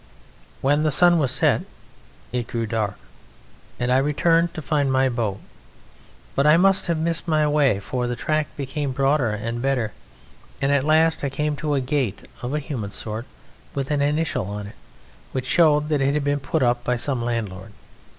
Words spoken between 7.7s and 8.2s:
for the